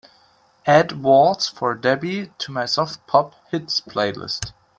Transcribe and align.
Add 0.65 1.03
Waltz 1.03 1.47
for 1.47 1.75
Debby 1.75 2.31
to 2.39 2.51
my 2.51 2.65
Soft 2.65 3.05
Pop 3.05 3.35
Hits 3.51 3.81
playlist. 3.81 4.51